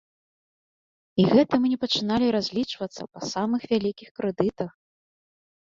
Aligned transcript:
І 1.23 1.25
гэта 1.33 1.53
мы 1.65 1.71
не 1.73 1.77
пачыналі 1.83 2.33
разлічвацца 2.39 3.01
па 3.13 3.19
самых 3.35 3.61
вялікіх 3.77 4.09
крэдытах! 4.19 4.71